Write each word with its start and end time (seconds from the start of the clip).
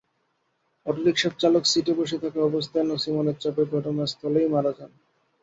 অটোরিকশার 0.85 1.33
চালক 1.41 1.63
সিটে 1.65 1.93
বসে 1.99 2.17
থাকা 2.23 2.39
অবস্থায় 2.43 2.85
নছিমনের 2.85 3.37
চাপে 3.39 3.63
ঘটনাস্থলেই 3.73 4.47
মারা 4.53 4.71
যান। 4.77 4.91